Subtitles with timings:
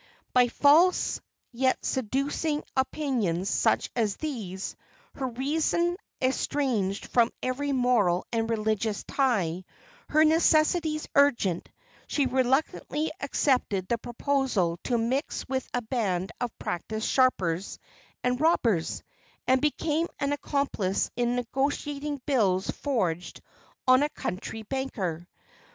[0.33, 1.21] By false
[1.51, 4.75] yet seducing opinions such as these,
[5.13, 9.63] her reason estranged from every moral and religious tie,
[10.09, 11.69] her necessities urgent,
[12.07, 17.77] she reluctantly accepted the proposal to mix with a band of practised sharpers
[18.23, 19.03] and robbers,
[19.47, 23.39] and became an accomplice in negotiating bills forged
[23.87, 25.27] on a country banker.